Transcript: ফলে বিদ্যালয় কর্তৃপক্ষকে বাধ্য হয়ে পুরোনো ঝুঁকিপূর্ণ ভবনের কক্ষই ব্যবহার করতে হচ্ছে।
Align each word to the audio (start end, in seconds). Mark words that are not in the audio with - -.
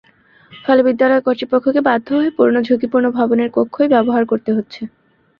ফলে 0.51 0.81
বিদ্যালয় 0.87 1.21
কর্তৃপক্ষকে 1.21 1.81
বাধ্য 1.89 2.07
হয়ে 2.13 2.35
পুরোনো 2.37 2.59
ঝুঁকিপূর্ণ 2.63 3.05
ভবনের 3.17 3.49
কক্ষই 3.55 3.91
ব্যবহার 3.93 4.23
করতে 4.31 4.51
হচ্ছে। 4.57 4.81